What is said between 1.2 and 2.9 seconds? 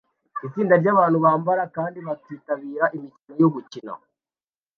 bambara kandi bakitabira